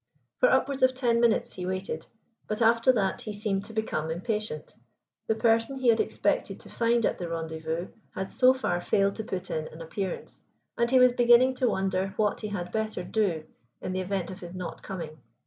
[0.39, 2.07] For upwards of ten minutes he waited,
[2.47, 4.73] but after that he seemed to become impatient.
[5.27, 9.23] The person he had expected to find at the rendezvous had, so far, failed to
[9.23, 10.41] put in an appearance,
[10.75, 13.43] and he was beginning to wonder what he had better do
[13.79, 15.19] in the event of his not coming.